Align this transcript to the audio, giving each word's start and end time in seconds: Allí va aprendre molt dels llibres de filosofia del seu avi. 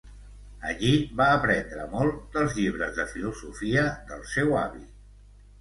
Allí 0.69 0.93
va 1.19 1.27
aprendre 1.33 1.85
molt 1.91 2.17
dels 2.37 2.57
llibres 2.63 2.97
de 3.01 3.07
filosofia 3.15 3.87
del 4.11 4.29
seu 4.35 4.57
avi. 4.67 4.87